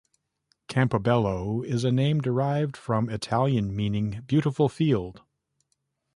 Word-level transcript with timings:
Campobello 0.67 1.61
is 1.63 1.83
a 1.83 1.91
name 1.91 2.21
derived 2.21 2.75
from 2.75 3.07
Italian 3.07 3.75
meaning 3.75 4.23
"beautiful 4.25 4.67
field". 4.67 5.21